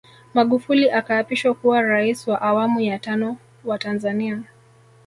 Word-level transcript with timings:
Magufuli 0.33 0.91
akaapishwa 0.91 1.53
kuwa 1.53 1.81
Rais 1.81 2.27
wa 2.27 2.41
Awamuya 2.41 2.99
Tano 2.99 3.37
wa 3.65 3.77
Tanzania 3.79 4.43